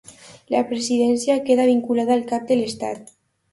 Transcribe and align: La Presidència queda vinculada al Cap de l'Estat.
La 0.55 0.61
Presidència 0.71 1.35
queda 1.51 1.69
vinculada 1.73 2.17
al 2.19 2.27
Cap 2.35 2.51
de 2.53 2.61
l'Estat. 2.61 3.17